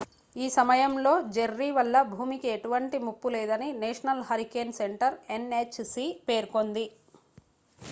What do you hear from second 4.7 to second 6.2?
centre NHC